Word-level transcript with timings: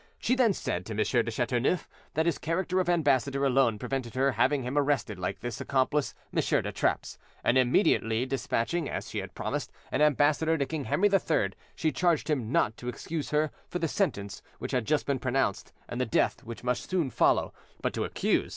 She 0.17 0.33
then 0.33 0.51
said 0.53 0.83
to 0.87 0.93
M. 0.93 0.97
de 0.97 1.29
Chateauneuf 1.29 1.87
that 2.15 2.25
his 2.25 2.39
character 2.39 2.79
of 2.79 2.89
ambassador 2.89 3.45
alone 3.45 3.77
prevented 3.77 4.15
her 4.15 4.31
having 4.31 4.63
him 4.63 4.75
arrested 4.75 5.19
like 5.19 5.39
his 5.43 5.61
accomplice 5.61 6.15
M. 6.35 6.39
de 6.41 6.71
Trappes; 6.71 7.19
and 7.43 7.55
immediately 7.55 8.25
despatching, 8.25 8.89
as 8.89 9.11
she 9.11 9.19
had 9.19 9.35
promised, 9.35 9.71
an 9.91 10.01
ambassador 10.01 10.57
to 10.57 10.65
King 10.65 10.85
Henry 10.85 11.07
III, 11.07 11.51
she 11.75 11.91
charged 11.91 12.31
him 12.31 12.51
not 12.51 12.77
to 12.77 12.87
excuse 12.89 13.29
her 13.29 13.51
for 13.67 13.77
the 13.77 13.87
sentence 13.87 14.41
which 14.57 14.71
had 14.71 14.85
just 14.87 15.05
been 15.05 15.19
pronounced 15.19 15.71
and 15.87 16.01
the 16.01 16.05
death 16.07 16.41
which 16.43 16.63
must 16.63 16.89
soon 16.89 17.11
follow, 17.11 17.53
but 17.79 17.93
to 17.93 18.03
accuse 18.03 18.45
M. 18.47 18.49